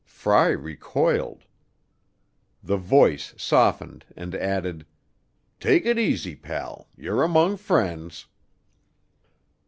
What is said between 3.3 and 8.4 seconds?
softened and added, "Take it easy, pal, you're among friends."